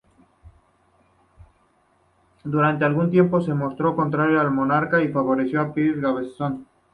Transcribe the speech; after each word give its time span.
Durante 2.43 2.85
algún 2.85 3.11
tiempo 3.11 3.39
se 3.39 3.53
mostró 3.53 3.95
contrario 3.95 4.41
al 4.41 4.49
monarca 4.49 4.99
y 4.99 5.03
a 5.03 5.07
su 5.09 5.13
favorito 5.13 5.73
Piers 5.75 5.99
Gaveston. 6.01 6.65